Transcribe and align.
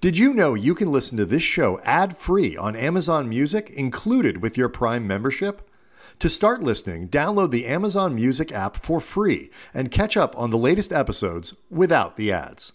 Did 0.00 0.16
you 0.16 0.32
know 0.32 0.54
you 0.54 0.76
can 0.76 0.92
listen 0.92 1.16
to 1.16 1.24
this 1.24 1.42
show 1.42 1.80
ad 1.80 2.16
free 2.16 2.56
on 2.56 2.76
Amazon 2.76 3.28
Music 3.28 3.68
included 3.70 4.40
with 4.40 4.56
your 4.56 4.68
Prime 4.68 5.08
membership? 5.08 5.68
To 6.20 6.28
start 6.28 6.62
listening, 6.62 7.08
download 7.08 7.50
the 7.50 7.66
Amazon 7.66 8.14
Music 8.14 8.52
app 8.52 8.84
for 8.84 9.00
free 9.00 9.50
and 9.74 9.90
catch 9.90 10.16
up 10.16 10.38
on 10.38 10.50
the 10.50 10.56
latest 10.56 10.92
episodes 10.92 11.54
without 11.68 12.14
the 12.14 12.30
ads. 12.30 12.70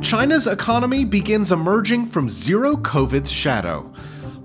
China's 0.00 0.46
economy 0.46 1.04
begins 1.04 1.50
emerging 1.50 2.06
from 2.06 2.28
zero 2.28 2.76
COVID's 2.76 3.32
shadow. 3.32 3.92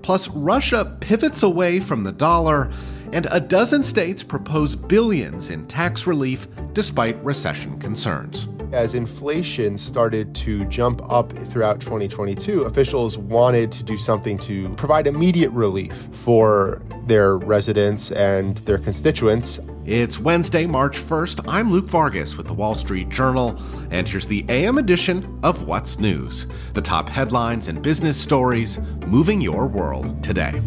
Plus, 0.01 0.27
Russia 0.29 0.97
pivots 1.01 1.43
away 1.43 1.79
from 1.79 2.03
the 2.03 2.11
dollar 2.11 2.71
and 3.11 3.27
a 3.31 3.39
dozen 3.39 3.83
states 3.83 4.23
propose 4.23 4.75
billions 4.75 5.49
in 5.49 5.65
tax 5.67 6.07
relief 6.07 6.47
despite 6.73 7.23
recession 7.23 7.79
concerns. 7.79 8.47
As 8.71 8.95
inflation 8.95 9.77
started 9.77 10.33
to 10.35 10.65
jump 10.65 11.01
up 11.09 11.31
throughout 11.47 11.79
2022, 11.79 12.63
officials 12.63 13.17
wanted 13.17 13.71
to 13.71 13.83
do 13.83 13.97
something 13.97 14.37
to 14.39 14.69
provide 14.75 15.07
immediate 15.07 15.51
relief 15.51 16.09
for 16.11 16.81
their 17.05 17.37
residents 17.37 18.11
and 18.11 18.57
their 18.59 18.77
constituents. 18.77 19.59
It's 19.85 20.19
Wednesday, 20.19 20.65
March 20.65 20.97
1st. 20.97 21.45
I'm 21.47 21.71
Luke 21.71 21.85
Vargas 21.85 22.37
with 22.37 22.47
the 22.47 22.53
Wall 22.53 22.73
Street 22.73 23.09
Journal, 23.09 23.57
and 23.91 24.07
here's 24.07 24.25
the 24.25 24.43
AM 24.49 24.79
edition 24.79 25.39
of 25.43 25.67
What's 25.67 25.99
News 25.99 26.47
the 26.73 26.81
top 26.81 27.07
headlines 27.07 27.67
and 27.67 27.81
business 27.81 28.19
stories 28.19 28.79
moving 29.05 29.39
your 29.39 29.67
world 29.67 30.23
today. 30.23 30.59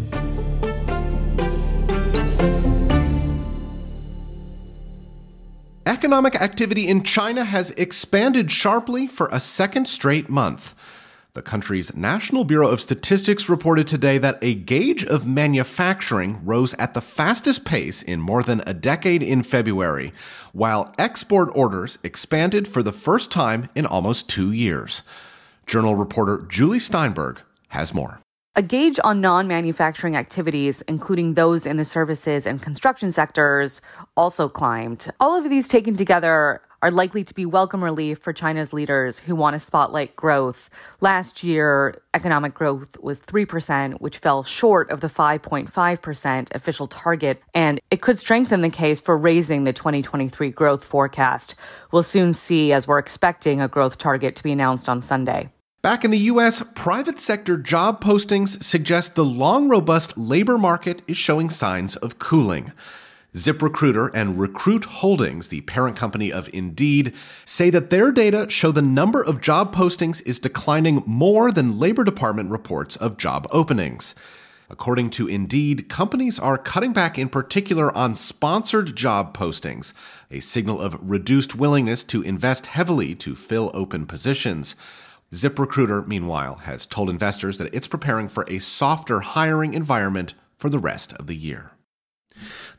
Economic 5.89 6.39
activity 6.39 6.87
in 6.87 7.01
China 7.01 7.43
has 7.43 7.71
expanded 7.71 8.51
sharply 8.51 9.07
for 9.07 9.27
a 9.31 9.39
second 9.39 9.87
straight 9.87 10.29
month. 10.29 10.75
The 11.33 11.41
country's 11.41 11.95
National 11.95 12.43
Bureau 12.43 12.67
of 12.67 12.79
Statistics 12.79 13.49
reported 13.49 13.87
today 13.87 14.19
that 14.19 14.37
a 14.43 14.53
gauge 14.53 15.03
of 15.03 15.25
manufacturing 15.25 16.45
rose 16.45 16.75
at 16.75 16.93
the 16.93 17.01
fastest 17.01 17.65
pace 17.65 18.03
in 18.03 18.21
more 18.21 18.43
than 18.43 18.61
a 18.67 18.73
decade 18.75 19.23
in 19.23 19.41
February, 19.41 20.13
while 20.53 20.93
export 20.99 21.49
orders 21.55 21.97
expanded 22.03 22.67
for 22.67 22.83
the 22.83 22.93
first 22.93 23.31
time 23.31 23.67
in 23.73 23.87
almost 23.87 24.29
two 24.29 24.51
years. 24.51 25.01
Journal 25.65 25.95
reporter 25.95 26.45
Julie 26.47 26.77
Steinberg 26.77 27.41
has 27.69 27.95
more. 27.95 28.21
A 28.55 28.61
gauge 28.61 28.99
on 29.05 29.21
non 29.21 29.47
manufacturing 29.47 30.17
activities, 30.17 30.81
including 30.81 31.35
those 31.35 31.65
in 31.65 31.77
the 31.77 31.85
services 31.85 32.45
and 32.45 32.61
construction 32.61 33.11
sectors, 33.11 33.79
also 34.17 34.49
climbed. 34.49 35.09
All 35.19 35.35
of 35.35 35.49
these 35.49 35.67
taken 35.69 35.95
together 35.95 36.61
are 36.81 36.91
likely 36.91 37.23
to 37.23 37.33
be 37.33 37.45
welcome 37.45 37.83
relief 37.83 38.19
for 38.19 38.33
China's 38.33 38.73
leaders 38.73 39.19
who 39.19 39.35
want 39.35 39.53
to 39.53 39.59
spotlight 39.59 40.15
growth. 40.15 40.69
Last 40.99 41.43
year, 41.43 42.01
economic 42.13 42.53
growth 42.53 42.97
was 42.99 43.19
3%, 43.19 44.01
which 44.01 44.17
fell 44.17 44.43
short 44.43 44.89
of 44.89 44.99
the 44.99 45.07
5.5% 45.07 46.55
official 46.55 46.87
target, 46.87 47.41
and 47.53 47.79
it 47.91 48.01
could 48.01 48.17
strengthen 48.17 48.61
the 48.61 48.69
case 48.69 48.99
for 48.99 49.17
raising 49.17 49.63
the 49.63 49.73
2023 49.73 50.49
growth 50.51 50.83
forecast. 50.83 51.55
We'll 51.91 52.03
soon 52.03 52.33
see 52.33 52.73
as 52.73 52.87
we're 52.87 52.99
expecting 52.99 53.61
a 53.61 53.67
growth 53.67 53.97
target 53.97 54.35
to 54.37 54.43
be 54.43 54.51
announced 54.51 54.89
on 54.89 55.01
Sunday. 55.01 55.49
Back 55.81 56.03
in 56.03 56.11
the 56.11 56.17
U.S., 56.17 56.61
private 56.75 57.21
sector 57.21 57.57
job 57.57 58.03
postings 58.03 58.61
suggest 58.61 59.15
the 59.15 59.23
long, 59.23 59.69
robust 59.69 60.17
labor 60.17 60.57
market 60.57 61.01
is 61.07 61.15
showing 61.15 61.49
signs 61.49 61.95
of 61.95 62.19
cooling. 62.19 62.73
ZipRecruiter 63.33 64.11
and 64.13 64.37
Recruit 64.37 64.83
Holdings, 64.83 65.47
the 65.47 65.61
parent 65.61 65.95
company 65.95 66.33
of 66.33 66.49
Indeed, 66.53 67.13
say 67.45 67.69
that 67.69 67.91
their 67.91 68.11
data 68.11 68.49
show 68.49 68.73
the 68.73 68.81
number 68.81 69.23
of 69.23 69.39
job 69.39 69.73
postings 69.73 70.21
is 70.25 70.37
declining 70.37 71.01
more 71.05 71.49
than 71.49 71.79
Labor 71.79 72.03
Department 72.03 72.51
reports 72.51 72.97
of 72.97 73.15
job 73.15 73.47
openings. 73.49 74.15
According 74.69 75.11
to 75.11 75.29
Indeed, 75.29 75.87
companies 75.87 76.39
are 76.39 76.57
cutting 76.57 76.91
back 76.91 77.17
in 77.17 77.29
particular 77.29 77.95
on 77.95 78.15
sponsored 78.15 78.97
job 78.97 79.33
postings, 79.35 79.93
a 80.29 80.41
signal 80.41 80.81
of 80.81 81.09
reduced 81.09 81.55
willingness 81.55 82.03
to 82.03 82.21
invest 82.21 82.65
heavily 82.65 83.15
to 83.15 83.33
fill 83.33 83.71
open 83.73 84.05
positions. 84.05 84.75
ZipRecruiter, 85.33 86.05
meanwhile, 86.07 86.55
has 86.55 86.85
told 86.85 87.09
investors 87.09 87.57
that 87.57 87.73
it's 87.73 87.87
preparing 87.87 88.27
for 88.27 88.45
a 88.47 88.59
softer 88.59 89.19
hiring 89.19 89.73
environment 89.73 90.33
for 90.57 90.69
the 90.69 90.79
rest 90.79 91.13
of 91.13 91.27
the 91.27 91.35
year. 91.35 91.71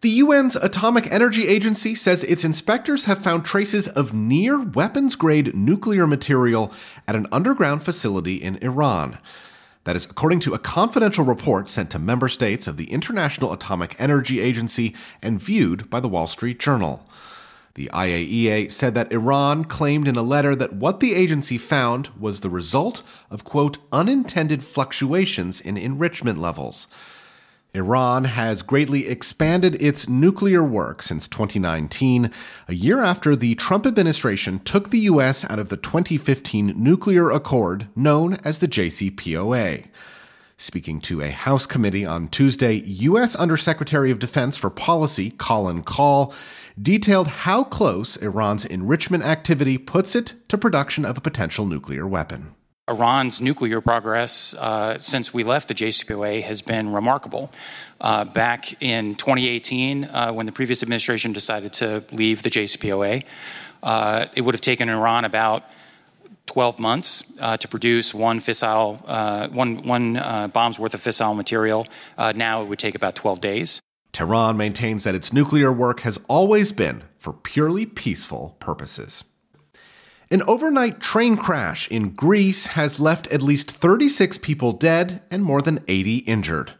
The 0.00 0.20
UN's 0.20 0.56
Atomic 0.56 1.12
Energy 1.12 1.46
Agency 1.46 1.94
says 1.94 2.24
its 2.24 2.44
inspectors 2.44 3.04
have 3.04 3.18
found 3.18 3.44
traces 3.44 3.86
of 3.86 4.14
near 4.14 4.62
weapons 4.62 5.14
grade 5.14 5.54
nuclear 5.54 6.06
material 6.06 6.72
at 7.06 7.14
an 7.14 7.26
underground 7.30 7.82
facility 7.82 8.36
in 8.36 8.56
Iran. 8.56 9.18
That 9.84 9.96
is 9.96 10.06
according 10.06 10.40
to 10.40 10.54
a 10.54 10.58
confidential 10.58 11.24
report 11.24 11.68
sent 11.68 11.90
to 11.90 11.98
member 11.98 12.28
states 12.28 12.66
of 12.66 12.76
the 12.78 12.90
International 12.90 13.52
Atomic 13.52 13.94
Energy 13.98 14.40
Agency 14.40 14.94
and 15.22 15.40
viewed 15.40 15.90
by 15.90 16.00
the 16.00 16.08
Wall 16.08 16.26
Street 16.26 16.58
Journal. 16.58 17.06
The 17.74 17.88
IAEA 17.92 18.70
said 18.70 18.94
that 18.94 19.12
Iran 19.12 19.64
claimed 19.64 20.08
in 20.08 20.16
a 20.16 20.22
letter 20.22 20.56
that 20.56 20.72
what 20.72 21.00
the 21.00 21.14
agency 21.14 21.56
found 21.56 22.08
was 22.18 22.40
the 22.40 22.50
result 22.50 23.02
of, 23.30 23.44
quote, 23.44 23.78
unintended 23.92 24.62
fluctuations 24.62 25.60
in 25.60 25.76
enrichment 25.76 26.38
levels. 26.38 26.88
Iran 27.72 28.24
has 28.24 28.62
greatly 28.62 29.06
expanded 29.06 29.80
its 29.80 30.08
nuclear 30.08 30.64
work 30.64 31.02
since 31.02 31.28
2019, 31.28 32.32
a 32.66 32.74
year 32.74 33.00
after 33.00 33.36
the 33.36 33.54
Trump 33.54 33.86
administration 33.86 34.58
took 34.58 34.90
the 34.90 34.98
U.S. 35.00 35.48
out 35.48 35.60
of 35.60 35.68
the 35.68 35.76
2015 35.76 36.74
nuclear 36.76 37.30
accord 37.30 37.86
known 37.94 38.34
as 38.42 38.58
the 38.58 38.66
JCPOA. 38.66 39.86
Speaking 40.62 41.00
to 41.00 41.22
a 41.22 41.30
House 41.30 41.64
committee 41.64 42.04
on 42.04 42.28
Tuesday, 42.28 42.74
U.S. 42.74 43.34
Undersecretary 43.34 44.10
of 44.10 44.18
Defense 44.18 44.58
for 44.58 44.68
Policy 44.68 45.30
Colin 45.30 45.82
Kahl 45.82 46.34
detailed 46.80 47.28
how 47.28 47.64
close 47.64 48.16
Iran's 48.18 48.66
enrichment 48.66 49.24
activity 49.24 49.78
puts 49.78 50.14
it 50.14 50.34
to 50.48 50.58
production 50.58 51.06
of 51.06 51.16
a 51.16 51.20
potential 51.22 51.64
nuclear 51.64 52.06
weapon. 52.06 52.54
Iran's 52.86 53.40
nuclear 53.40 53.80
progress 53.80 54.52
uh, 54.52 54.98
since 54.98 55.32
we 55.32 55.44
left 55.44 55.68
the 55.68 55.74
JCPOA 55.74 56.42
has 56.42 56.60
been 56.60 56.92
remarkable. 56.92 57.50
Uh, 57.98 58.26
back 58.26 58.82
in 58.82 59.14
2018, 59.14 60.04
uh, 60.04 60.30
when 60.32 60.44
the 60.44 60.52
previous 60.52 60.82
administration 60.82 61.32
decided 61.32 61.72
to 61.72 62.04
leave 62.12 62.42
the 62.42 62.50
JCPOA, 62.50 63.24
uh, 63.82 64.26
it 64.34 64.42
would 64.42 64.54
have 64.54 64.60
taken 64.60 64.90
Iran 64.90 65.24
about 65.24 65.64
12 66.50 66.80
months 66.80 67.38
uh, 67.40 67.56
to 67.56 67.68
produce 67.68 68.12
one 68.12 68.40
fissile, 68.40 69.00
uh, 69.06 69.48
one, 69.48 69.82
one 69.84 70.14
bomb's 70.50 70.80
worth 70.80 70.94
of 70.94 71.00
fissile 71.00 71.36
material. 71.36 71.86
now 72.34 72.60
it 72.62 72.66
would 72.66 72.78
take 72.78 72.96
about 72.96 73.14
12 73.14 73.40
days. 73.40 73.80
Tehran 74.12 74.56
maintains 74.56 75.04
that 75.04 75.14
its 75.14 75.32
nuclear 75.32 75.72
work 75.72 76.00
has 76.00 76.18
always 76.28 76.72
been 76.72 77.04
for 77.18 77.32
purely 77.32 77.86
peaceful 77.86 78.56
purposes. 78.58 79.22
An 80.32 80.42
overnight 80.46 81.00
train 81.00 81.36
crash 81.36 81.88
in 81.88 82.10
Greece 82.10 82.66
has 82.66 83.00
left 83.00 83.26
at 83.28 83.42
least 83.42 83.70
36 83.70 84.38
people 84.38 84.72
dead 84.72 85.22
and 85.30 85.44
more 85.44 85.60
than 85.60 85.84
80 85.88 86.18
injured. 86.18 86.72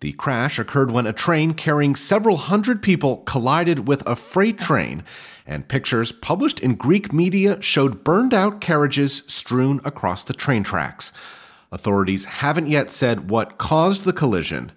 The 0.00 0.12
crash 0.12 0.58
occurred 0.58 0.90
when 0.90 1.06
a 1.06 1.12
train 1.12 1.54
carrying 1.54 1.94
several 1.94 2.36
hundred 2.36 2.82
people 2.82 3.18
collided 3.18 3.88
with 3.88 4.06
a 4.06 4.14
freight 4.16 4.58
train, 4.58 5.04
and 5.46 5.68
pictures 5.68 6.12
published 6.12 6.60
in 6.60 6.74
Greek 6.74 7.12
media 7.12 7.60
showed 7.62 8.02
burned 8.04 8.34
out 8.34 8.60
carriages 8.60 9.22
strewn 9.26 9.80
across 9.84 10.24
the 10.24 10.34
train 10.34 10.62
tracks. 10.62 11.12
Authorities 11.70 12.24
haven't 12.24 12.68
yet 12.68 12.90
said 12.90 13.30
what 13.30 13.58
caused 13.58 14.04
the 14.04 14.12
collision. 14.12 14.72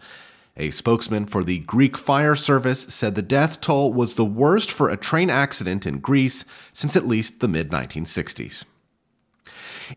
A 0.57 0.71
spokesman 0.71 1.25
for 1.25 1.43
the 1.43 1.59
Greek 1.59 1.97
fire 1.97 2.35
service 2.35 2.81
said 2.81 3.15
the 3.15 3.21
death 3.21 3.61
toll 3.61 3.93
was 3.93 4.15
the 4.15 4.25
worst 4.25 4.69
for 4.69 4.89
a 4.89 4.97
train 4.97 5.29
accident 5.29 5.85
in 5.85 5.99
Greece 5.99 6.43
since 6.73 6.95
at 6.95 7.07
least 7.07 7.39
the 7.39 7.47
mid 7.47 7.71
1960s. 7.71 8.65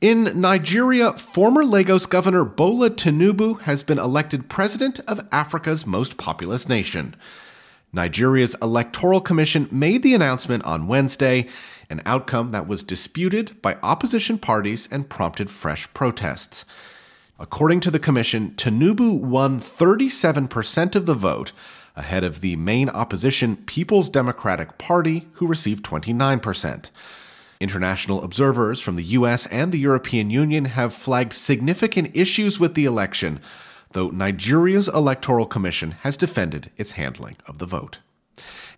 In 0.00 0.40
Nigeria, 0.40 1.12
former 1.14 1.64
Lagos 1.64 2.06
Governor 2.06 2.44
Bola 2.44 2.90
Tinubu 2.90 3.60
has 3.62 3.82
been 3.82 3.98
elected 3.98 4.48
president 4.48 5.00
of 5.00 5.26
Africa's 5.32 5.86
most 5.86 6.16
populous 6.16 6.69
nation. 6.69 7.14
Nigeria's 7.94 8.56
Electoral 8.62 9.20
Commission 9.20 9.68
made 9.70 10.02
the 10.02 10.14
announcement 10.14 10.64
on 10.64 10.86
Wednesday, 10.86 11.46
an 11.90 12.00
outcome 12.06 12.50
that 12.52 12.66
was 12.66 12.82
disputed 12.82 13.60
by 13.60 13.76
opposition 13.82 14.38
parties 14.38 14.88
and 14.90 15.10
prompted 15.10 15.50
fresh 15.50 15.92
protests. 15.92 16.64
According 17.38 17.80
to 17.80 17.90
the 17.90 17.98
commission, 17.98 18.52
Tinubu 18.52 19.20
won 19.20 19.60
37% 19.60 20.96
of 20.96 21.04
the 21.04 21.14
vote, 21.14 21.52
ahead 21.94 22.24
of 22.24 22.40
the 22.40 22.56
main 22.56 22.88
opposition 22.88 23.56
People's 23.56 24.08
Democratic 24.08 24.78
Party, 24.78 25.28
who 25.34 25.46
received 25.46 25.84
29%. 25.84 26.88
International 27.60 28.24
observers 28.24 28.80
from 28.80 28.96
the 28.96 29.04
US 29.04 29.44
and 29.46 29.70
the 29.70 29.78
European 29.78 30.30
Union 30.30 30.64
have 30.64 30.94
flagged 30.94 31.34
significant 31.34 32.10
issues 32.14 32.58
with 32.58 32.74
the 32.74 32.86
election, 32.86 33.38
though 33.92 34.10
Nigeria's 34.10 34.88
Electoral 34.88 35.46
Commission 35.46 35.92
has 36.02 36.16
defended 36.16 36.70
its 36.76 36.92
handling 36.92 37.36
of 37.46 37.58
the 37.58 37.66
vote. 37.66 37.98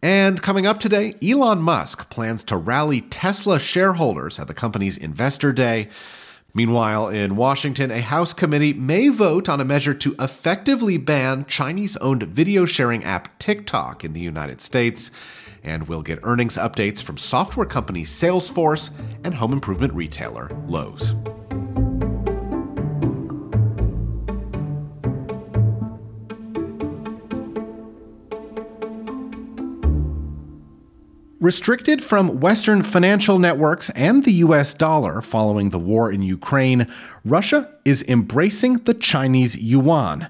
And 0.03 0.43
coming 0.43 0.67
up 0.67 0.81
today, 0.81 1.15
Elon 1.23 1.61
Musk 1.61 2.11
plans 2.11 2.45
to 2.45 2.57
rally 2.57 3.01
Tesla 3.01 3.59
shareholders 3.59 4.39
at 4.39 4.49
the 4.49 4.55
company's 4.55 4.99
investor 4.99 5.53
day. 5.53 5.89
Meanwhile, 6.53 7.09
in 7.09 7.37
Washington, 7.37 7.91
a 7.91 8.01
House 8.01 8.33
committee 8.33 8.73
may 8.73 9.09
vote 9.09 9.49
on 9.49 9.61
a 9.61 9.65
measure 9.65 9.95
to 9.95 10.15
effectively 10.21 10.99
ban 10.99 11.47
Chinese 11.47 11.97
owned 11.97 12.23
video 12.25 12.65
sharing 12.65 13.03
app 13.03 13.39
TikTok 13.39 14.05
in 14.05 14.13
the 14.13 14.21
United 14.21 14.61
States. 14.61 15.11
And 15.65 15.89
we'll 15.89 16.03
get 16.03 16.21
earnings 16.23 16.57
updates 16.57 17.03
from 17.03 17.17
software 17.17 17.67
company 17.67 18.03
Salesforce 18.03 18.91
and 19.25 19.35
home 19.35 19.53
improvement 19.53 19.95
retailer 19.95 20.49
Lowe's. 20.67 21.15
Restricted 31.45 32.03
from 32.03 32.41
Western 32.41 32.83
financial 32.83 33.39
networks 33.39 33.91
and 33.91 34.25
the 34.25 34.33
US 34.33 34.73
dollar 34.73 35.21
following 35.21 35.69
the 35.69 35.79
war 35.79 36.11
in 36.11 36.23
Ukraine, 36.23 36.91
Russia 37.23 37.71
is 37.85 38.03
embracing 38.05 38.79
the 38.85 38.95
Chinese 38.95 39.55
yuan. 39.55 40.27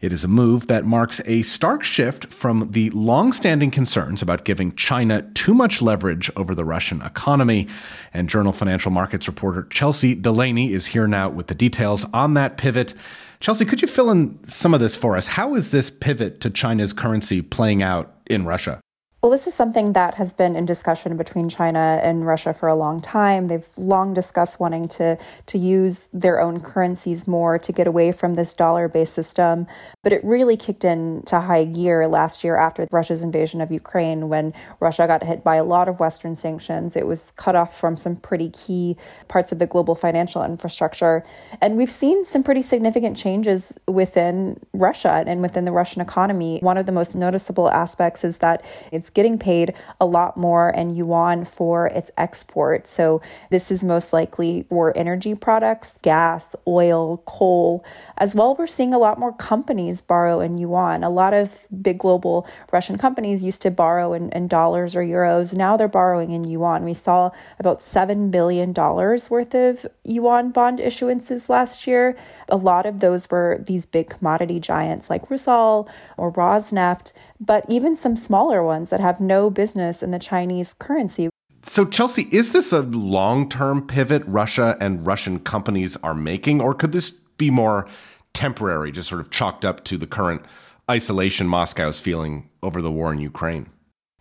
It 0.00 0.12
is 0.12 0.22
a 0.22 0.28
move 0.28 0.68
that 0.68 0.84
marks 0.84 1.20
a 1.24 1.42
stark 1.42 1.82
shift 1.82 2.32
from 2.32 2.70
the 2.70 2.90
long 2.90 3.32
standing 3.32 3.72
concerns 3.72 4.22
about 4.22 4.44
giving 4.44 4.72
China 4.76 5.22
too 5.34 5.52
much 5.52 5.82
leverage 5.82 6.30
over 6.36 6.54
the 6.54 6.64
Russian 6.64 7.02
economy. 7.02 7.66
And 8.14 8.28
Journal 8.28 8.52
Financial 8.52 8.92
Markets 8.92 9.26
reporter 9.26 9.64
Chelsey 9.64 10.14
Dulaney 10.14 10.70
is 10.70 10.86
here 10.86 11.08
now 11.08 11.28
with 11.28 11.48
the 11.48 11.56
details 11.56 12.06
on 12.14 12.34
that 12.34 12.56
pivot. 12.56 12.94
Chelsey, 13.40 13.64
could 13.64 13.82
you 13.82 13.88
fill 13.88 14.12
in 14.12 14.38
some 14.44 14.74
of 14.74 14.78
this 14.78 14.96
for 14.96 15.16
us? 15.16 15.26
How 15.26 15.56
is 15.56 15.72
this 15.72 15.90
pivot 15.90 16.40
to 16.42 16.50
China's 16.50 16.92
currency 16.92 17.42
playing 17.42 17.82
out 17.82 18.14
in 18.26 18.44
Russia? 18.44 18.80
Well, 19.22 19.30
this 19.30 19.46
is 19.46 19.54
something 19.54 19.92
that 19.92 20.14
has 20.14 20.32
been 20.32 20.56
in 20.56 20.66
discussion 20.66 21.16
between 21.16 21.48
China 21.48 22.00
and 22.02 22.26
Russia 22.26 22.52
for 22.52 22.68
a 22.68 22.74
long 22.74 23.00
time. 23.00 23.46
They've 23.46 23.68
long 23.76 24.14
discussed 24.14 24.58
wanting 24.58 24.88
to, 24.98 25.16
to 25.46 25.58
use 25.58 26.08
their 26.12 26.40
own 26.40 26.58
currencies 26.58 27.28
more 27.28 27.56
to 27.56 27.70
get 27.70 27.86
away 27.86 28.10
from 28.10 28.34
this 28.34 28.52
dollar 28.52 28.88
based 28.88 29.14
system. 29.14 29.68
But 30.02 30.12
it 30.12 30.24
really 30.24 30.56
kicked 30.56 30.84
into 30.84 31.38
high 31.38 31.66
gear 31.66 32.08
last 32.08 32.42
year 32.42 32.56
after 32.56 32.88
Russia's 32.90 33.22
invasion 33.22 33.60
of 33.60 33.70
Ukraine 33.70 34.28
when 34.28 34.52
Russia 34.80 35.06
got 35.06 35.22
hit 35.22 35.44
by 35.44 35.54
a 35.54 35.62
lot 35.62 35.88
of 35.88 36.00
Western 36.00 36.34
sanctions. 36.34 36.96
It 36.96 37.06
was 37.06 37.30
cut 37.36 37.54
off 37.54 37.78
from 37.78 37.96
some 37.96 38.16
pretty 38.16 38.50
key 38.50 38.96
parts 39.28 39.52
of 39.52 39.60
the 39.60 39.68
global 39.68 39.94
financial 39.94 40.42
infrastructure. 40.42 41.24
And 41.60 41.76
we've 41.76 41.92
seen 41.92 42.24
some 42.24 42.42
pretty 42.42 42.62
significant 42.62 43.16
changes 43.16 43.78
within 43.86 44.58
Russia 44.72 45.22
and 45.24 45.42
within 45.42 45.64
the 45.64 45.70
Russian 45.70 46.02
economy. 46.02 46.58
One 46.60 46.76
of 46.76 46.86
the 46.86 46.92
most 46.92 47.14
noticeable 47.14 47.70
aspects 47.70 48.24
is 48.24 48.38
that 48.38 48.64
it's 48.90 49.11
getting 49.14 49.38
paid 49.38 49.74
a 50.00 50.06
lot 50.06 50.36
more 50.36 50.70
in 50.70 50.94
yuan 50.94 51.44
for 51.44 51.86
its 51.86 52.10
export. 52.16 52.86
So 52.86 53.20
this 53.50 53.70
is 53.70 53.84
most 53.84 54.12
likely 54.12 54.64
for 54.68 54.96
energy 54.96 55.34
products, 55.34 55.98
gas, 56.02 56.54
oil, 56.66 57.22
coal. 57.26 57.84
As 58.18 58.34
well, 58.34 58.54
we're 58.56 58.66
seeing 58.66 58.94
a 58.94 58.98
lot 58.98 59.18
more 59.18 59.32
companies 59.32 60.00
borrow 60.00 60.40
in 60.40 60.58
yuan. 60.58 61.04
A 61.04 61.10
lot 61.10 61.34
of 61.34 61.66
big 61.82 61.98
global 61.98 62.46
Russian 62.72 62.98
companies 62.98 63.42
used 63.42 63.62
to 63.62 63.70
borrow 63.70 64.12
in, 64.12 64.30
in 64.30 64.48
dollars 64.48 64.94
or 64.94 65.02
euros. 65.02 65.54
Now 65.54 65.76
they're 65.76 65.88
borrowing 65.88 66.32
in 66.32 66.44
yuan. 66.44 66.84
We 66.84 66.94
saw 66.94 67.30
about 67.58 67.80
$7 67.80 68.30
billion 68.30 68.72
worth 68.72 69.54
of 69.54 69.86
yuan 70.04 70.50
bond 70.50 70.78
issuances 70.78 71.48
last 71.48 71.86
year. 71.86 72.16
A 72.48 72.56
lot 72.56 72.86
of 72.86 73.00
those 73.00 73.30
were 73.30 73.62
these 73.66 73.86
big 73.86 74.10
commodity 74.10 74.60
giants 74.60 75.10
like 75.10 75.28
Rusal 75.28 75.88
or 76.16 76.32
Rosneft, 76.32 77.12
but 77.40 77.64
even 77.68 77.96
some 77.96 78.16
smaller 78.16 78.62
ones 78.62 78.90
that 78.90 79.00
have 79.02 79.20
no 79.20 79.50
business 79.50 80.02
in 80.02 80.10
the 80.10 80.18
Chinese 80.18 80.74
currency. 80.74 81.28
So, 81.64 81.84
Chelsey, 81.84 82.28
is 82.32 82.52
this 82.52 82.72
a 82.72 82.80
long 82.80 83.48
term 83.48 83.86
pivot 83.86 84.22
Russia 84.26 84.76
and 84.80 85.06
Russian 85.06 85.38
companies 85.38 85.96
are 85.98 86.14
making, 86.14 86.60
or 86.60 86.74
could 86.74 86.92
this 86.92 87.10
be 87.10 87.50
more 87.50 87.86
temporary, 88.34 88.90
just 88.90 89.08
sort 89.08 89.20
of 89.20 89.30
chalked 89.30 89.64
up 89.64 89.84
to 89.84 89.96
the 89.96 90.06
current 90.06 90.42
isolation 90.90 91.46
Moscow 91.46 91.88
is 91.88 92.00
feeling 92.00 92.48
over 92.62 92.82
the 92.82 92.90
war 92.90 93.12
in 93.12 93.18
Ukraine? 93.18 93.68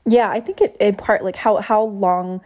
Yeah, 0.06 0.30
I 0.30 0.40
think 0.40 0.62
it 0.62 0.76
in 0.80 0.96
part 0.96 1.24
like 1.24 1.36
how 1.36 1.58
how 1.58 1.84
long 1.84 2.42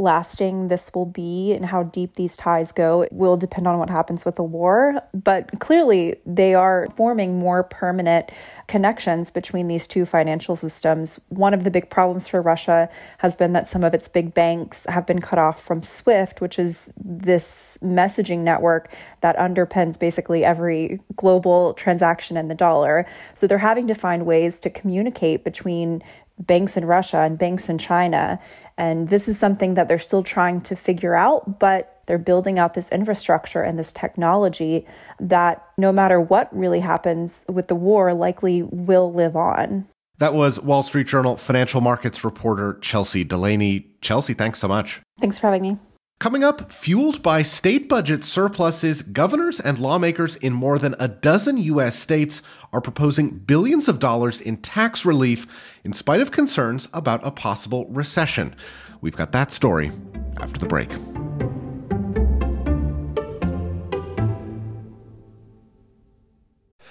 lasting 0.00 0.68
this 0.68 0.90
will 0.94 1.06
be 1.06 1.52
and 1.52 1.66
how 1.66 1.82
deep 1.84 2.14
these 2.14 2.36
ties 2.36 2.72
go 2.72 3.06
will 3.10 3.36
depend 3.36 3.68
on 3.68 3.78
what 3.78 3.90
happens 3.90 4.24
with 4.24 4.36
the 4.36 4.42
war. 4.42 5.00
But 5.12 5.60
clearly, 5.60 6.16
they 6.24 6.54
are 6.54 6.88
forming 6.96 7.38
more 7.38 7.62
permanent 7.62 8.30
connections 8.66 9.30
between 9.30 9.68
these 9.68 9.86
two 9.86 10.06
financial 10.06 10.56
systems. 10.56 11.20
One 11.28 11.54
of 11.54 11.64
the 11.64 11.70
big 11.70 11.90
problems 11.90 12.26
for 12.26 12.40
Russia 12.40 12.88
has 13.18 13.36
been 13.36 13.52
that 13.52 13.68
some 13.68 13.84
of 13.84 13.94
its 13.94 14.08
big 14.08 14.32
banks 14.32 14.86
have 14.88 15.06
been 15.06 15.20
cut 15.20 15.38
off 15.38 15.62
from 15.62 15.82
SWIFT, 15.82 16.40
which 16.40 16.58
is 16.58 16.90
this 16.96 17.78
messaging 17.82 18.38
network 18.38 18.90
that 19.20 19.36
underpins 19.36 19.98
basically 19.98 20.44
every 20.44 21.00
global 21.16 21.74
transaction 21.74 22.36
in 22.36 22.48
the 22.48 22.54
dollar. 22.54 23.06
So 23.34 23.46
they're 23.46 23.58
having 23.58 23.86
to 23.88 23.94
find 23.94 24.24
ways 24.24 24.60
to 24.60 24.70
communicate 24.70 25.44
between 25.44 26.02
banks 26.40 26.76
in 26.76 26.84
Russia 26.84 27.18
and 27.18 27.38
banks 27.38 27.68
in 27.68 27.78
China. 27.78 28.40
And 28.76 29.08
this 29.08 29.28
is 29.28 29.38
something 29.38 29.74
that 29.74 29.88
they're 29.88 29.98
still 29.98 30.22
trying 30.22 30.60
to 30.62 30.74
figure 30.74 31.14
out, 31.14 31.58
but 31.58 32.02
they're 32.06 32.18
building 32.18 32.58
out 32.58 32.74
this 32.74 32.88
infrastructure 32.90 33.62
and 33.62 33.78
this 33.78 33.92
technology 33.92 34.86
that 35.20 35.64
no 35.78 35.92
matter 35.92 36.20
what 36.20 36.54
really 36.56 36.80
happens 36.80 37.44
with 37.48 37.68
the 37.68 37.74
war, 37.74 38.12
likely 38.14 38.62
will 38.62 39.12
live 39.12 39.36
on. 39.36 39.86
That 40.18 40.34
was 40.34 40.60
Wall 40.60 40.82
Street 40.82 41.06
Journal 41.06 41.36
financial 41.36 41.80
markets 41.80 42.24
reporter 42.24 42.78
Chelsey 42.82 43.24
Dulaney. 43.24 43.86
Chelsey, 44.00 44.34
thanks 44.34 44.58
so 44.58 44.68
much. 44.68 45.00
Thanks 45.18 45.38
for 45.38 45.46
having 45.46 45.62
me. 45.62 45.78
Coming 46.20 46.44
up, 46.44 46.70
fueled 46.70 47.22
by 47.22 47.40
state 47.40 47.88
budget 47.88 48.26
surpluses, 48.26 49.00
governors 49.00 49.58
and 49.58 49.78
lawmakers 49.78 50.36
in 50.36 50.52
more 50.52 50.78
than 50.78 50.94
a 50.98 51.08
dozen 51.08 51.56
U.S. 51.56 51.98
states 51.98 52.42
are 52.74 52.82
proposing 52.82 53.38
billions 53.38 53.88
of 53.88 53.98
dollars 53.98 54.38
in 54.38 54.58
tax 54.58 55.06
relief 55.06 55.46
in 55.82 55.94
spite 55.94 56.20
of 56.20 56.30
concerns 56.30 56.88
about 56.92 57.26
a 57.26 57.30
possible 57.30 57.86
recession. 57.86 58.54
We've 59.00 59.16
got 59.16 59.32
that 59.32 59.50
story 59.50 59.92
after 60.36 60.60
the 60.60 60.66
break. 60.66 60.90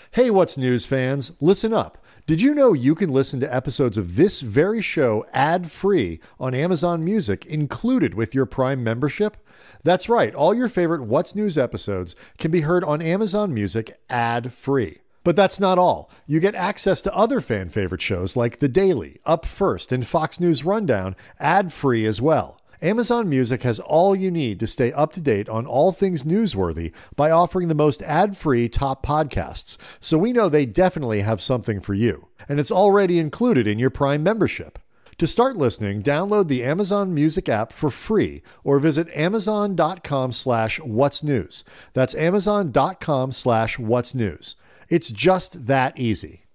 Hey, 0.10 0.32
what's 0.32 0.58
news, 0.58 0.88
fans? 0.88 1.34
Listen 1.40 1.72
up. 1.72 2.04
Did 2.30 2.42
you 2.42 2.54
know 2.54 2.74
you 2.74 2.94
can 2.94 3.12
listen 3.12 3.40
to 3.40 3.52
episodes 3.52 3.98
of 3.98 4.16
this 4.16 4.42
very 4.42 4.84
show 4.84 5.26
ad 5.34 5.72
free 5.72 6.20
on 6.40 6.54
Amazon 6.54 7.04
Music 7.04 7.44
included 7.48 8.14
with 8.14 8.36
your 8.36 8.46
Prime 8.46 8.84
membership? 8.84 9.36
That's 9.82 10.08
right, 10.08 10.36
all 10.36 10.54
your 10.54 10.70
favorite 10.70 11.02
What's 11.02 11.34
News 11.34 11.58
episodes 11.58 12.16
can 12.38 12.52
be 12.52 12.62
heard 12.62 12.84
on 12.84 13.02
Amazon 13.02 13.52
Music 13.52 14.00
ad 14.12 14.54
free. 14.54 15.00
But 15.24 15.36
that's 15.36 15.60
not 15.60 15.80
all. 15.80 16.12
You 16.28 16.40
get 16.40 16.54
access 16.54 17.02
to 17.02 17.16
other 17.16 17.42
fan 17.42 17.70
favorite 17.70 18.04
shows 18.04 18.36
like 18.36 18.60
The 18.60 18.70
Daily, 18.70 19.20
Up 19.26 19.44
First, 19.44 19.92
and 19.92 20.06
Fox 20.06 20.40
News 20.40 20.64
Rundown 20.64 21.16
ad 21.40 21.74
free 21.74 22.06
as 22.06 22.22
well. 22.22 22.59
Amazon 22.82 23.28
Music 23.28 23.64
has 23.64 23.80
all 23.80 24.16
you 24.16 24.32
need 24.32 24.58
to 24.62 24.68
stay 24.68 24.94
up 24.94 25.12
to 25.14 25.22
date 25.22 25.50
on 25.50 25.66
all 25.66 25.92
things 25.92 26.24
newsworthy 26.24 26.94
by 27.14 27.30
offering 27.30 27.68
the 27.68 27.76
most 27.76 28.02
ad 28.04 28.38
free 28.38 28.70
top 28.70 29.06
podcasts, 29.06 29.78
so 30.00 30.18
we 30.18 30.32
know 30.32 30.48
they 30.48 30.66
definitely 30.66 31.20
have 31.22 31.42
something 31.42 31.82
for 31.82 31.94
you. 31.94 32.28
And 32.48 32.58
it's 32.58 32.72
already 32.72 33.20
included 33.20 33.68
in 33.68 33.80
your 33.80 33.90
Prime 33.90 34.24
membership. 34.24 34.80
To 35.18 35.28
start 35.28 35.58
listening, 35.58 36.02
download 36.02 36.48
the 36.48 36.64
Amazon 36.64 37.14
Music 37.14 37.50
app 37.50 37.74
for 37.74 37.92
free 37.92 38.42
or 38.64 38.80
visit 38.80 39.10
amazon.com 39.14 40.32
slash 40.32 40.80
what's 40.80 41.22
news. 41.22 41.66
That's 41.94 42.16
amazon.com 42.16 43.34
slash 43.34 43.78
what's 43.78 44.16
news. 44.16 44.56
It's 44.88 45.10
just 45.10 45.68
that 45.68 46.00
easy. 46.00 46.46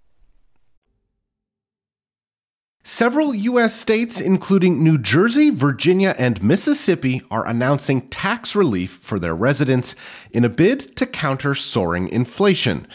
Several 2.86 3.34
U.S. 3.34 3.74
states, 3.74 4.20
including 4.20 4.84
New 4.84 4.98
Jersey, 4.98 5.48
Virginia, 5.48 6.14
and 6.18 6.42
Mississippi, 6.42 7.22
are 7.30 7.46
announcing 7.46 8.02
tax 8.08 8.54
relief 8.54 8.98
for 9.00 9.18
their 9.18 9.34
residents 9.34 9.94
in 10.32 10.44
a 10.44 10.50
bid 10.50 10.94
to 10.96 11.06
counter 11.06 11.54
soaring 11.54 12.10
inflation. 12.10 12.86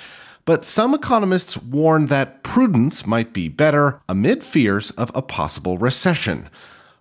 But 0.46 0.64
some 0.64 0.94
economists 0.94 1.58
warn 1.58 2.06
that 2.06 2.44
prudence 2.44 3.08
might 3.08 3.34
be 3.34 3.50
better 3.50 4.00
amid 4.08 4.44
fears 4.44 4.92
of 4.92 5.12
a 5.16 5.24
possible 5.24 5.80
recession. 5.80 6.52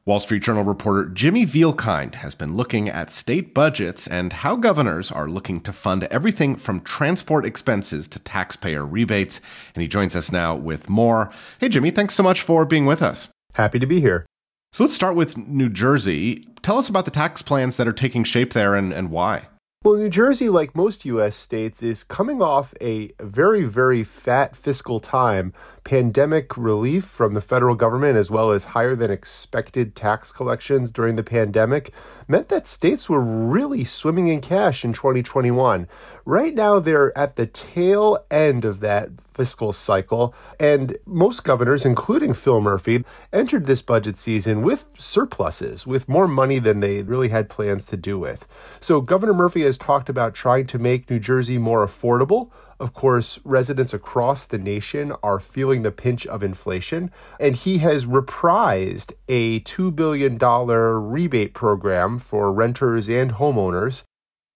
Wall 0.09 0.21
Street 0.21 0.43
Journal 0.43 0.65
reporter 0.65 1.05
Jimmy 1.11 1.45
Vielkind 1.45 2.15
has 2.15 2.35
been 2.35 2.57
looking 2.57 2.89
at 2.89 3.13
state 3.13 3.53
budgets 3.53 4.07
and 4.07 4.33
how 4.33 4.57
governors 4.57 5.13
are 5.13 5.29
looking 5.29 5.61
to 5.61 5.71
fund 5.71 6.05
everything 6.05 6.57
from 6.57 6.81
transport 6.81 7.45
expenses 7.45 8.09
to 8.09 8.19
taxpayer 8.19 8.87
rebates. 8.87 9.43
And 9.75 9.83
he 9.83 9.87
joins 9.87 10.17
us 10.17 10.33
now 10.33 10.57
with 10.57 10.89
more. 10.89 11.31
Hey, 11.61 11.69
Jimmy, 11.69 11.91
thanks 11.91 12.15
so 12.15 12.23
much 12.23 12.41
for 12.41 12.65
being 12.65 12.87
with 12.87 13.03
us. 13.03 13.29
Happy 13.53 13.79
to 13.79 13.85
be 13.85 14.01
here. 14.01 14.25
So 14.73 14.85
let's 14.85 14.95
start 14.95 15.15
with 15.15 15.37
New 15.37 15.69
Jersey. 15.69 16.47
Tell 16.63 16.79
us 16.79 16.89
about 16.89 17.05
the 17.05 17.11
tax 17.11 17.43
plans 17.43 17.77
that 17.77 17.87
are 17.87 17.93
taking 17.93 18.25
shape 18.25 18.55
there 18.55 18.75
and, 18.75 18.95
and 18.95 19.11
why. 19.11 19.49
Well, 19.85 19.95
New 19.95 20.09
Jersey, 20.09 20.49
like 20.49 20.75
most 20.75 21.05
U.S. 21.05 21.37
states, 21.37 21.83
is 21.83 22.03
coming 22.03 22.43
off 22.43 22.75
a 22.81 23.13
very, 23.21 23.65
very 23.65 24.03
fat 24.03 24.57
fiscal 24.57 25.01
time 25.01 25.53
pandemic 25.89 26.55
relief 26.59 27.03
from 27.07 27.33
the 27.33 27.41
federal 27.41 27.75
government, 27.75 28.15
as 28.15 28.31
well 28.31 28.51
as 28.51 28.77
higher 28.77 28.95
than 28.95 29.11
expected 29.11 29.97
tax 29.97 30.33
collections 30.33 30.93
during 30.93 31.17
the 31.17 31.23
pandemic, 31.23 31.95
meant 32.29 32.51
that 32.51 32.67
states 32.67 33.09
were 33.09 33.23
really 33.23 33.85
swimming 33.85 34.29
in 34.29 34.39
cash 34.43 34.85
in 34.85 34.93
2021. 34.93 35.89
Right 36.27 36.55
now, 36.55 36.79
they're 36.79 37.17
at 37.17 37.37
the 37.37 37.47
tail 37.47 38.23
end 38.31 38.67
of 38.67 38.81
that 38.81 39.09
fiscal 39.33 39.73
cycle, 39.73 40.35
and 40.61 40.99
most 41.07 41.43
governors, 41.43 41.87
including 41.87 42.35
Phil 42.35 42.61
Murphy, 42.61 43.03
entered 43.33 43.65
this 43.65 43.81
budget 43.81 44.19
season 44.19 44.61
with 44.61 44.85
surpluses, 44.99 45.87
with 45.87 46.07
more 46.07 46.29
money 46.29 46.59
than 46.59 46.81
they 46.81 47.03
really 47.03 47.31
had 47.31 47.49
plans 47.49 47.87
to 47.87 47.97
do 47.97 48.19
with. 48.19 48.47
So, 48.79 49.01
Governor 49.01 49.33
Murphy 49.33 49.63
has 49.63 49.79
talked 49.79 50.11
about 50.11 50.35
trying 50.35 50.67
to 50.67 50.79
make 50.79 51.09
New 51.09 51.19
Jersey 51.19 51.57
more 51.57 51.87
affordable 51.87 52.51
of 52.81 52.93
course, 52.95 53.41
residents 53.45 53.93
across 53.93 54.47
the 54.47 54.59
nation 54.59 55.13
are 55.23 55.41
feeling 55.41 55.83
the 55.83 55.91
pinch 55.91 56.27
of 56.27 56.43
inflation, 56.43 57.11
and 57.41 57.57
he 57.57 57.79
has 57.79 58.07
reprised 58.07 59.13
a 59.29 59.61
$2 59.61 59.95
billion 59.95 60.39
rebate 60.39 61.55
program 61.55 62.19
for 62.19 62.53
renters 62.53 63.09
and 63.09 63.35
homeowners. 63.35 64.05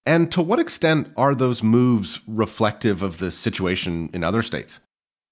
And 0.04 0.30
to 0.32 0.42
what 0.42 0.60
extent 0.60 1.12
are 1.16 1.34
those 1.34 1.62
moves 1.62 2.20
reflective 2.26 3.02
of 3.02 3.18
the 3.18 3.30
situation 3.30 4.10
in 4.12 4.24
other 4.24 4.42
states? 4.42 4.80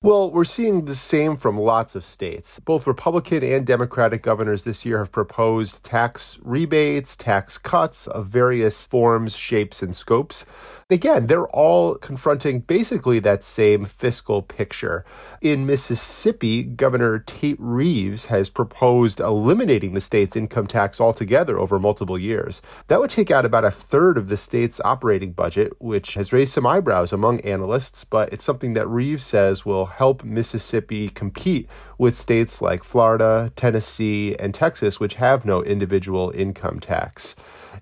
Well, 0.02 0.30
we're 0.30 0.44
seeing 0.44 0.86
the 0.86 0.94
same 0.94 1.36
from 1.36 1.58
lots 1.58 1.94
of 1.94 2.06
states. 2.06 2.58
Both 2.58 2.86
Republican 2.86 3.44
and 3.44 3.66
Democratic 3.66 4.22
governors 4.22 4.62
this 4.62 4.86
year 4.86 4.96
have 4.96 5.12
proposed 5.12 5.84
tax 5.84 6.38
rebates, 6.40 7.18
tax 7.18 7.58
cuts 7.58 8.06
of 8.06 8.26
various 8.26 8.86
forms, 8.86 9.36
shapes, 9.36 9.82
and 9.82 9.94
scopes. 9.94 10.46
Again, 10.88 11.28
they're 11.28 11.46
all 11.48 11.96
confronting 11.96 12.60
basically 12.60 13.18
that 13.20 13.44
same 13.44 13.84
fiscal 13.84 14.40
picture. 14.42 15.04
In 15.40 15.66
Mississippi, 15.66 16.62
Governor 16.64 17.20
Tate 17.20 17.60
Reeves 17.60 18.24
has 18.24 18.48
proposed 18.48 19.20
eliminating 19.20 19.92
the 19.92 20.00
state's 20.00 20.34
income 20.34 20.66
tax 20.66 21.00
altogether 21.00 21.60
over 21.60 21.78
multiple 21.78 22.18
years. 22.18 22.60
That 22.88 23.00
would 23.00 23.10
take 23.10 23.30
out 23.30 23.44
about 23.44 23.66
a 23.66 23.70
third 23.70 24.16
of 24.16 24.28
the 24.28 24.36
state's 24.36 24.80
operating 24.80 25.32
budget, 25.32 25.74
which 25.78 26.14
has 26.14 26.32
raised 26.32 26.54
some 26.54 26.66
eyebrows 26.66 27.12
among 27.12 27.42
analysts, 27.42 28.02
but 28.02 28.32
it's 28.32 28.42
something 28.42 28.72
that 28.72 28.88
Reeves 28.88 29.24
says 29.24 29.64
will 29.64 29.89
help 29.90 30.24
Mississippi 30.24 31.08
compete 31.08 31.68
with 31.98 32.16
states 32.16 32.62
like 32.62 32.82
Florida, 32.82 33.52
Tennessee, 33.56 34.34
and 34.38 34.54
Texas, 34.54 34.98
which 34.98 35.14
have 35.14 35.44
no 35.44 35.62
individual 35.62 36.32
income 36.34 36.80
tax. 36.80 37.36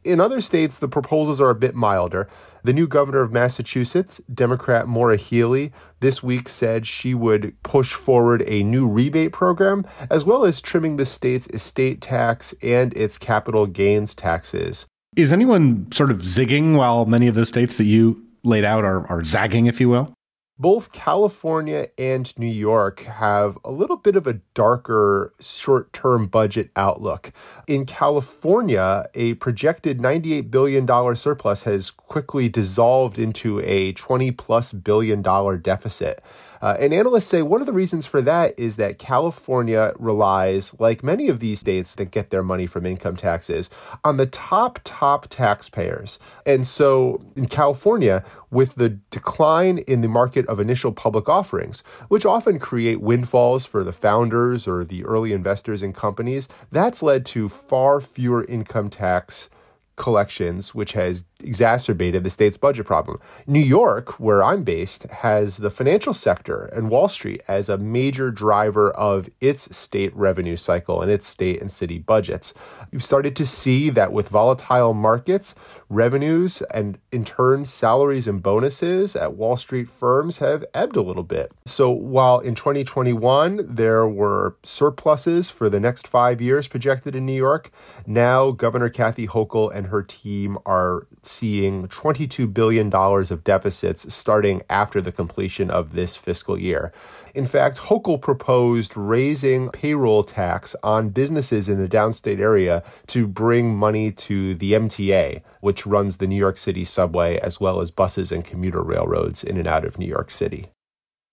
In 0.05 0.21
other 0.21 0.41
states, 0.41 0.79
the 0.79 0.89
proposals 0.89 1.41
are 1.41 1.51
a 1.51 1.55
bit 1.55 1.75
milder. 1.75 2.29
The 2.65 2.73
new 2.73 2.87
governor 2.87 3.21
of 3.21 3.33
Massachusetts, 3.33 4.21
Democrat 4.33 4.89
Maura 4.89 5.17
Healey, 5.17 5.73
this 6.01 6.23
week 6.23 6.49
said 6.49 6.87
she 6.87 7.15
would 7.15 7.55
push 7.63 7.95
forward 7.95 8.43
a 8.47 8.63
new 8.63 8.87
rebate 8.89 9.33
program, 9.33 9.87
as 10.11 10.25
well 10.25 10.45
as 10.45 10.61
trimming 10.61 10.97
the 10.97 11.07
state's 11.07 11.47
estate 11.49 12.01
tax 12.01 12.55
and 12.63 12.95
its 12.97 13.17
capital 13.17 13.67
gains 13.67 14.15
taxes. 14.15 14.87
Is 15.17 15.33
anyone 15.33 15.91
sort 15.93 16.11
of 16.11 16.19
zigging 16.19 16.77
while 16.77 17.07
many 17.07 17.27
of 17.27 17.35
the 17.35 17.47
states 17.47 17.79
that 17.79 17.85
you 17.85 18.23
laid 18.45 18.65
out 18.65 18.85
are, 18.85 19.07
are 19.09 19.25
zagging, 19.25 19.67
if 19.67 19.81
you 19.81 19.89
will? 19.89 20.13
Both 20.59 20.91
California 20.91 21.89
and 21.97 22.37
New 22.37 22.47
York 22.47 23.03
have 23.03 23.57
a 23.65 23.71
little 23.71 23.97
bit 23.97 24.17
of 24.17 24.27
a 24.27 24.41
darker 24.55 25.33
short 25.41 25.93
term 25.93 26.27
budget 26.27 26.71
outlook. 26.75 27.33
In 27.69 27.87
California, 27.87 29.07
a 29.15 29.35
projected 29.35 29.99
$98 29.99 30.51
billion 30.51 31.17
surplus 31.17 31.63
has 31.63 31.91
quickly 31.91 32.49
dissolved 32.49 33.19
into 33.19 33.61
a 33.61 33.93
20 33.93 34.33
plus 34.33 34.73
billion 34.73 35.23
dollar 35.23 35.57
deficit. 35.57 36.23
Uh, 36.61 36.77
and 36.79 36.93
analysts 36.93 37.27
say 37.27 37.43
one 37.43 37.61
of 37.61 37.67
the 37.67 37.73
reasons 37.73 38.07
for 38.07 38.21
that 38.23 38.59
is 38.59 38.77
that 38.77 38.99
California 38.99 39.93
relies, 39.99 40.75
like 40.79 41.03
many 41.03 41.29
of 41.29 41.41
these 41.41 41.61
states 41.61 41.95
that 41.95 42.11
get 42.11 42.31
their 42.31 42.43
money 42.43 42.67
from 42.67 42.87
income 42.87 43.17
taxes, 43.17 43.71
on 44.05 44.17
the 44.17 44.27
top, 44.27 44.81
top 44.85 45.27
taxpayers. 45.29 46.19
And 46.47 46.67
so 46.67 47.21
in 47.37 47.47
California, 47.47 48.25
with 48.51 48.77
the 48.77 48.89
decline 48.89 49.79
in 49.79 50.01
the 50.01 50.09
market 50.09 50.47
of 50.47 50.61
initial 50.61 50.93
public 50.93 51.29
offerings, 51.29 51.83
which 52.09 52.25
often 52.25 52.59
create 52.59 53.01
windfalls 53.01 53.65
for 53.65 53.85
the 53.85 53.93
founders 53.93 54.67
or 54.67 54.85
the 54.85 55.05
early 55.05 55.33
investors 55.33 55.83
in 55.83 55.93
companies, 55.93 56.49
that's 56.73 57.03
led 57.03 57.27
to 57.27 57.49
far 57.49 58.01
fewer 58.01 58.45
income 58.45 58.89
tax 58.89 59.51
collections, 59.97 60.75
which 60.75 60.93
has 60.93 61.25
exacerbated 61.43 62.25
the 62.25 62.31
state's 62.31 62.57
budget 62.57 62.87
problem. 62.87 63.21
New 63.47 63.61
York, 63.61 64.19
where 64.19 64.43
I'm 64.43 64.65
based, 64.65 65.05
has 65.11 65.59
the 65.59 65.71
financial 65.71 66.15
sector 66.15 66.67
and 66.67 66.91
Wall 66.91 67.09
Street 67.09 67.43
as 67.49 67.69
a 67.69 67.79
major 67.79 68.31
driver 68.31 68.91
of 68.91 69.29
its 69.41 69.75
state 69.77 70.15
revenue 70.17 70.57
cycle 70.57 71.01
and 71.01 71.11
its 71.11 71.27
state 71.27 71.61
and 71.61 71.71
city 71.71 71.99
budgets. 71.99 72.55
You've 72.91 73.05
started 73.05 73.37
to 73.37 73.47
see 73.47 73.91
that 73.91 74.13
with 74.13 74.29
volatile 74.29 74.95
markets, 74.95 75.55
revenues 75.89 76.63
and 76.73 76.99
in 77.13 77.25
turn 77.25 77.65
salaries 77.65 78.27
and 78.27 78.43
bonuses 78.43 79.17
at 79.17 79.35
Wall 79.35 79.57
Street 79.57 79.89
firms 79.89 80.39
have 80.39 80.65
ebbed 80.75 80.97
a 80.97 81.03
little 81.03 81.23
bit. 81.23 81.53
So 81.67 81.91
while 81.91 82.41
in 82.41 82.55
2021 82.55 83.75
there 83.75 84.07
were 84.07 84.57
surpluses 84.63 85.51
for 85.51 85.69
the 85.69 85.81
next 85.81 86.09
five 86.09 86.41
years 86.41 86.69
projected 86.69 87.15
in 87.15 87.27
New 87.27 87.33
York, 87.33 87.71
now 88.07 88.51
Governor 88.51 88.89
Kathy 88.89 89.27
Hochul 89.27 89.75
and 89.75 89.87
her 89.87 90.03
team 90.03 90.59
are 90.67 91.07
seeing 91.29 91.89
$22 91.89 92.53
billion 92.53 92.93
of 92.93 93.45
deficits 93.45 94.13
starting 94.13 94.63
after 94.69 95.01
the 95.01 95.13
completion 95.13 95.71
of 95.71 95.93
this 95.93 96.17
fiscal 96.17 96.59
year. 96.59 96.93
In 97.35 97.47
fact, 97.47 97.79
Hochul 97.79 98.21
proposed 98.21 98.97
raising 98.97 99.71
payroll 99.71 100.25
tax 100.25 100.75
on 100.83 101.11
businesses 101.11 101.69
in 101.69 101.81
the 101.81 101.89
downstate 101.89 102.41
area 102.41 102.83
to 103.09 103.27
bring 103.27 103.77
money 103.77 104.11
to 104.13 104.55
the 104.55 104.73
MTA, 104.73 105.43
which 105.61 105.87
runs 105.87 106.17
the 106.17 106.27
New 106.27 106.37
York 106.37 106.59
City 106.59 106.85
subway 106.85 107.39
as 107.39 107.61
well 107.61 107.81
as 107.81 107.91
buses 107.91 108.33
and 108.33 108.45
commuter 108.45 108.83
railroads 108.83 109.45
in 109.45 109.57
and 109.57 109.69
out 109.69 109.85
of 109.85 109.99
New 109.99 110.07
York 110.07 110.31
City. 110.31 110.67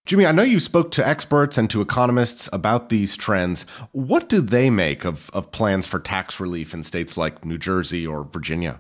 Jimmy, 0.06 0.28
I 0.28 0.32
know 0.32 0.44
you 0.44 0.60
spoke 0.60 0.92
to 0.92 1.08
experts 1.08 1.58
and 1.58 1.68
to 1.72 1.82
economists 1.82 2.48
about 2.54 2.90
these 2.90 3.16
trends. 3.16 3.64
What 3.92 4.30
do 4.30 4.40
they 4.40 4.70
make 4.70 5.04
of, 5.04 5.32
of 5.34 5.52
plans 5.52 5.88
for 5.88 6.00
tax 6.00 6.40
relief 6.40 6.76
in 6.76 6.84
states 6.84 7.18
like 7.18 7.44
New 7.44 7.58
Jersey 7.58 8.06
or 8.06 8.24
Virginia? 8.24 8.78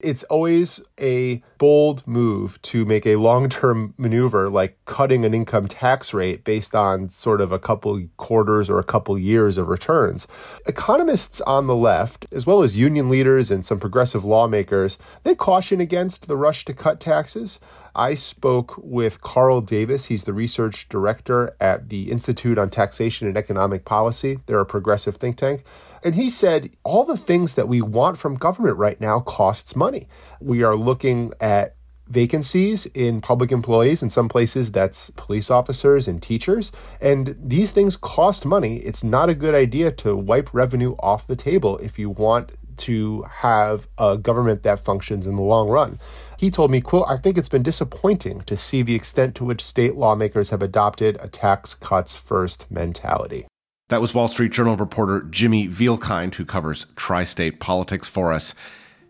It's 0.00 0.22
always 0.24 0.80
a 1.00 1.42
bold 1.58 2.06
move 2.06 2.62
to 2.62 2.84
make 2.84 3.04
a 3.04 3.16
long 3.16 3.48
term 3.48 3.94
maneuver 3.98 4.48
like 4.48 4.78
cutting 4.84 5.24
an 5.24 5.34
income 5.34 5.66
tax 5.66 6.14
rate 6.14 6.44
based 6.44 6.72
on 6.72 7.08
sort 7.08 7.40
of 7.40 7.50
a 7.50 7.58
couple 7.58 8.06
quarters 8.16 8.70
or 8.70 8.78
a 8.78 8.84
couple 8.84 9.18
years 9.18 9.58
of 9.58 9.66
returns. 9.66 10.28
Economists 10.66 11.40
on 11.40 11.66
the 11.66 11.74
left, 11.74 12.26
as 12.30 12.46
well 12.46 12.62
as 12.62 12.76
union 12.76 13.10
leaders 13.10 13.50
and 13.50 13.66
some 13.66 13.80
progressive 13.80 14.24
lawmakers, 14.24 14.98
they 15.24 15.34
caution 15.34 15.80
against 15.80 16.28
the 16.28 16.36
rush 16.36 16.64
to 16.66 16.72
cut 16.72 17.00
taxes. 17.00 17.58
I 17.96 18.14
spoke 18.14 18.76
with 18.78 19.20
Carl 19.22 19.60
Davis. 19.60 20.04
He's 20.04 20.22
the 20.22 20.32
research 20.32 20.88
director 20.88 21.56
at 21.60 21.88
the 21.88 22.12
Institute 22.12 22.56
on 22.56 22.70
Taxation 22.70 23.26
and 23.26 23.36
Economic 23.36 23.84
Policy. 23.84 24.38
They're 24.46 24.60
a 24.60 24.64
progressive 24.64 25.16
think 25.16 25.38
tank. 25.38 25.64
And 26.04 26.14
he 26.14 26.30
said, 26.30 26.70
all 26.84 27.04
the 27.04 27.16
things 27.16 27.54
that 27.54 27.68
we 27.68 27.80
want 27.80 28.18
from 28.18 28.36
government 28.36 28.76
right 28.76 29.00
now 29.00 29.20
costs 29.20 29.76
money. 29.76 30.08
We 30.40 30.62
are 30.62 30.76
looking 30.76 31.32
at 31.40 31.74
vacancies 32.08 32.86
in 32.86 33.20
public 33.20 33.52
employees. 33.52 34.02
In 34.02 34.10
some 34.10 34.28
places, 34.28 34.72
that's 34.72 35.10
police 35.10 35.50
officers 35.50 36.08
and 36.08 36.22
teachers. 36.22 36.72
And 37.00 37.36
these 37.38 37.72
things 37.72 37.96
cost 37.96 38.46
money. 38.46 38.78
It's 38.78 39.04
not 39.04 39.28
a 39.28 39.34
good 39.34 39.54
idea 39.54 39.92
to 39.92 40.16
wipe 40.16 40.54
revenue 40.54 40.94
off 41.00 41.26
the 41.26 41.36
table 41.36 41.76
if 41.78 41.98
you 41.98 42.10
want 42.10 42.52
to 42.78 43.22
have 43.22 43.88
a 43.98 44.16
government 44.16 44.62
that 44.62 44.80
functions 44.80 45.26
in 45.26 45.36
the 45.36 45.42
long 45.42 45.68
run. 45.68 46.00
He 46.38 46.50
told 46.50 46.70
me, 46.70 46.80
quote, 46.80 47.06
I 47.08 47.16
think 47.16 47.36
it's 47.36 47.48
been 47.48 47.64
disappointing 47.64 48.42
to 48.42 48.56
see 48.56 48.82
the 48.82 48.94
extent 48.94 49.34
to 49.36 49.44
which 49.44 49.64
state 49.64 49.96
lawmakers 49.96 50.50
have 50.50 50.62
adopted 50.62 51.18
a 51.20 51.28
tax 51.28 51.74
cuts 51.74 52.14
first 52.14 52.70
mentality. 52.70 53.46
That 53.88 54.02
was 54.02 54.12
Wall 54.12 54.28
Street 54.28 54.52
Journal 54.52 54.76
reporter 54.76 55.22
Jimmy 55.30 55.66
Vielkind, 55.66 56.34
who 56.34 56.44
covers 56.44 56.86
tri 56.94 57.24
state 57.24 57.58
politics 57.58 58.06
for 58.06 58.34
us. 58.34 58.54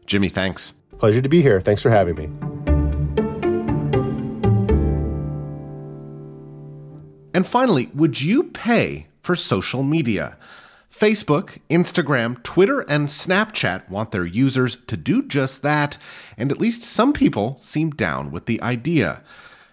Jimmy, 0.06 0.28
thanks. 0.28 0.72
Pleasure 0.98 1.20
to 1.20 1.28
be 1.28 1.42
here. 1.42 1.60
Thanks 1.60 1.82
for 1.82 1.90
having 1.90 2.14
me. 2.14 2.26
And 7.34 7.44
finally, 7.44 7.90
would 7.92 8.20
you 8.20 8.44
pay 8.44 9.08
for 9.20 9.34
social 9.34 9.82
media? 9.82 10.38
Facebook, 10.92 11.58
Instagram, 11.68 12.40
Twitter, 12.44 12.80
and 12.82 13.08
Snapchat 13.08 13.88
want 13.88 14.12
their 14.12 14.26
users 14.26 14.76
to 14.86 14.96
do 14.96 15.22
just 15.22 15.62
that, 15.62 15.98
and 16.36 16.50
at 16.50 16.58
least 16.58 16.82
some 16.82 17.12
people 17.12 17.58
seem 17.60 17.90
down 17.90 18.30
with 18.30 18.46
the 18.46 18.60
idea. 18.62 19.22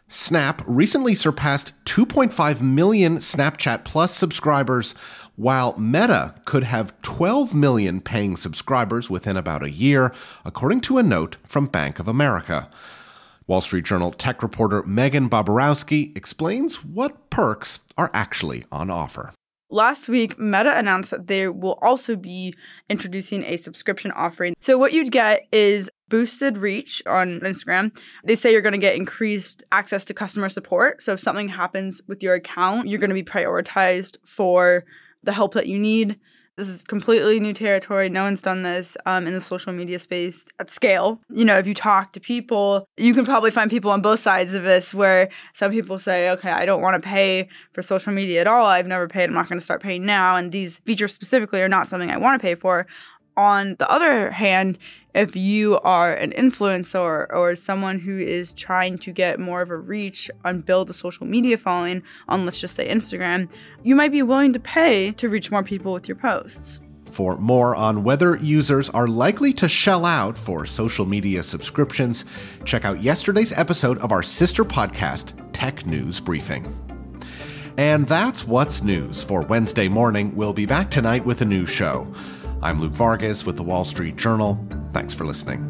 Snap 0.08 0.62
recently 0.68 1.16
surpassed 1.16 1.74
2.5 1.86 2.62
million 2.62 3.18
Snapchat 3.18 3.84
Plus 3.84 4.16
subscribers, 4.16 4.94
while 5.36 5.76
Meta 5.80 6.36
could 6.46 6.64
have 6.64 7.00
12 7.02 7.56
million 7.56 8.00
paying 8.00 8.38
subscribers 8.38 9.10
within 9.10 9.36
about 9.36 9.64
a 9.64 9.72
year, 9.72 10.14
according 10.46 10.82
to 10.82 11.00
a 11.00 11.04
note 11.04 11.38
from 11.44 11.66
Bank 11.66 11.98
of 11.98 12.08
America. 12.08 12.70
Wall 13.48 13.62
Street 13.62 13.86
Journal 13.86 14.12
tech 14.12 14.44
reporter 14.44 14.84
Meghan 14.84 15.28
Bobrowsky 15.28 16.16
explains 16.16 16.86
what 16.86 17.32
perks 17.32 17.80
are 17.98 18.12
actually 18.14 18.64
on 18.72 18.92
offer. 18.92 19.34
Last 19.72 20.08
week, 20.08 20.38
Meta 20.38 20.78
announced 20.78 21.10
that 21.10 21.26
they 21.26 21.48
will 21.48 21.80
also 21.82 22.16
be 22.16 22.54
introducing 22.90 23.44
a 23.44 23.58
subscription 23.58 24.12
offering. 24.12 24.54
So, 24.60 24.78
what 24.78 24.94
you'd 24.94 25.12
get 25.12 25.42
is 25.52 25.90
boosted 26.10 26.58
reach 26.58 27.02
on 27.06 27.40
Instagram. 27.42 27.96
They 28.24 28.36
say 28.36 28.52
you're 28.52 28.62
going 28.62 28.74
to 28.74 28.78
get 28.78 28.96
increased 28.96 29.64
access 29.72 30.06
to 30.06 30.14
customer 30.14 30.50
support. 30.50 31.02
So, 31.02 31.14
if 31.14 31.20
something 31.20 31.50
happens 31.50 32.02
with 32.08 32.22
your 32.22 32.36
account, 32.36 32.88
you're 32.88 33.00
going 33.00 33.10
to 33.10 33.16
be 33.16 33.24
prioritized 33.24 34.18
for 34.24 34.86
the 35.24 35.34
help 35.34 35.54
that 35.54 35.68
you 35.68 35.80
need. 35.80 36.20
This 36.58 36.70
is 36.70 36.84
completely 36.84 37.42
new 37.42 37.52
territory. 37.52 38.10
No 38.10 38.24
one's 38.24 38.42
done 38.42 38.64
this 38.64 38.96
um, 39.06 39.28
in 39.28 39.34
the 39.34 39.42
social 39.42 39.74
media 39.74 40.00
space 40.00 40.46
at 40.58 40.70
scale. 40.70 41.20
You 41.30 41.44
know, 41.44 41.58
if 41.58 41.68
you 41.68 41.74
talk 41.74 42.14
to 42.14 42.22
people, 42.22 42.88
you 42.96 43.14
can 43.14 43.26
probably 43.26 43.52
find 43.52 43.70
people 43.70 43.92
on 43.92 44.02
both 44.02 44.22
sides 44.22 44.54
of 44.54 44.64
this 44.64 44.94
where 44.94 45.30
some 45.54 45.72
people 45.72 46.00
say, 46.00 46.30
okay, 46.30 46.52
I 46.52 46.66
don't 46.66 46.82
want 46.82 47.02
to 47.02 47.06
pay 47.06 47.50
for 47.74 47.82
social 47.82 48.14
media 48.14 48.40
at 48.40 48.48
all. 48.48 48.66
I've 48.66 48.88
never 48.88 49.10
paid. 49.10 49.26
I'm 49.26 49.34
not 49.34 49.50
going 49.50 49.60
to 49.60 49.66
start 49.66 49.84
paying 49.84 50.06
now. 50.06 50.38
And 50.38 50.54
these 50.54 50.78
features 50.80 51.14
specifically 51.14 51.62
are 51.62 51.68
not 51.68 51.90
something 51.90 52.10
I 52.10 52.18
want 52.18 52.42
to 52.42 52.46
pay 52.46 52.56
for. 52.56 52.88
On 53.38 53.76
the 53.76 53.90
other 53.90 54.32
hand, 54.32 54.78
if 55.14 55.36
you 55.36 55.80
are 55.80 56.14
an 56.14 56.32
influencer 56.32 57.28
or 57.34 57.56
someone 57.56 58.00
who 58.00 58.18
is 58.20 58.52
trying 58.54 58.98
to 59.00 59.12
get 59.12 59.40
more 59.40 59.62
of 59.62 59.70
a 59.70 59.78
reach 59.78 60.30
and 60.44 60.66
build 60.66 60.90
a 60.90 60.94
social 60.94 61.26
media 61.26 61.58
following 61.58 62.04
on, 62.28 62.46
let's 62.46 62.60
just 62.60 62.76
say, 62.76 62.88
Instagram, 62.88 63.50
you 63.84 63.96
might 63.96 64.12
be 64.12 64.22
willing 64.22 64.54
to 64.54 64.60
pay 64.60 65.12
to 65.14 65.30
reach 65.30 65.52
more 65.52 65.64
people 65.64 65.94
with 65.94 66.08
your 66.08 66.18
posts. 66.18 66.80
For 67.06 67.38
more 67.38 67.76
on 67.76 68.04
whether 68.04 68.38
users 68.38 68.90
are 68.90 69.08
likely 69.08 69.54
to 69.54 69.70
shell 69.70 70.06
out 70.06 70.38
for 70.38 70.66
social 70.66 71.06
media 71.06 71.44
subscriptions, 71.44 72.26
check 72.66 72.84
out 72.84 73.02
yesterday's 73.02 73.54
episode 73.54 73.98
of 74.00 74.12
our 74.12 74.24
sister 74.24 74.66
podcast, 74.66 75.34
Tech 75.54 75.86
News 75.86 76.20
Briefing. 76.20 76.78
And 77.78 78.08
that's 78.08 78.46
what's 78.46 78.84
news 78.84 79.24
for 79.24 79.42
Wednesday 79.42 79.88
morning. 79.88 80.36
We'll 80.36 80.54
be 80.54 80.66
back 80.66 80.90
tonight 80.92 81.26
with 81.26 81.42
a 81.42 81.46
new 81.46 81.66
show. 81.66 82.08
I'm 82.66 82.82
Luke 82.82 82.94
Vargas 82.94 83.46
with 83.46 83.58
the 83.58 83.62
Wall 83.62 83.84
Street 83.84 84.16
Journal. 84.16 84.58
Thanks 84.92 85.14
for 85.14 85.24
listening. 85.24 85.62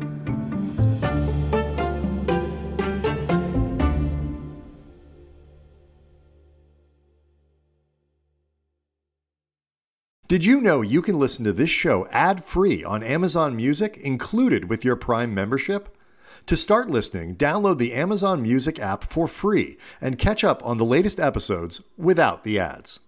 Did 10.29 10.45
you 10.45 10.61
know 10.61 10.81
you 10.81 11.01
can 11.01 11.19
listen 11.19 11.43
to 11.43 11.51
this 11.51 11.69
show 11.69 12.07
ad 12.11 12.45
free 12.45 12.81
on 12.81 13.03
Amazon 13.03 13.57
Music 13.57 13.97
included 13.97 14.69
with 14.69 14.85
your 14.85 14.95
Prime 14.95 15.33
membership? 15.33 15.97
To 16.45 16.55
start 16.55 16.89
listening, 16.89 17.35
download 17.35 17.77
the 17.77 17.93
Amazon 17.93 18.41
Music 18.41 18.79
app 18.79 19.11
for 19.11 19.27
free 19.27 19.77
and 19.99 20.17
catch 20.17 20.45
up 20.45 20.65
on 20.65 20.77
the 20.77 20.85
latest 20.85 21.19
episodes 21.19 21.81
without 21.97 22.43
the 22.43 22.57
ads. 22.57 23.01